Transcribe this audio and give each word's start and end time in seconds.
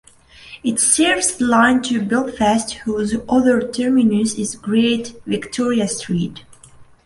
It 0.63 0.79
serves 0.79 1.35
the 1.37 1.45
line 1.45 1.83
to 1.83 2.03
Belfast, 2.03 2.73
whose 2.73 3.15
other 3.29 3.61
terminus 3.61 4.33
is 4.33 4.55
Great 4.55 5.13
Victoria 5.27 5.87
Street. 5.87 6.43